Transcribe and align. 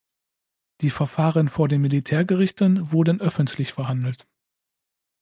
Die 0.81 0.89
Verfahren 0.89 1.47
vor 1.47 1.67
den 1.67 1.79
Militärgerichten 1.81 2.91
wurden 2.91 3.21
öffentlich 3.21 3.71
verhandelt. 3.73 4.25